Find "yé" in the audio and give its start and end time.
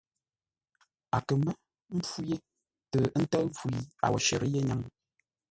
2.29-2.35, 4.53-4.59